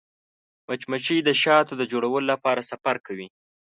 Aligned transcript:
مچمچۍ 0.67 1.19
د 1.23 1.29
شاتو 1.41 1.73
د 1.77 1.83
جوړولو 1.91 2.27
لپاره 2.33 2.67
سفر 2.71 2.95
کوي 3.05 3.27